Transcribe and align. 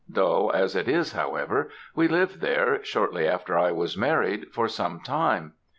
Dull 0.11 0.51
as 0.51 0.75
it 0.75 0.87
is, 0.87 1.11
however, 1.13 1.69
we 1.93 2.07
lived 2.07 2.41
there 2.41 2.83
shortly 2.83 3.27
after 3.27 3.55
I 3.55 3.71
was 3.71 3.95
married, 3.95 4.47
for 4.51 4.67
some 4.67 4.99
time. 4.99 5.53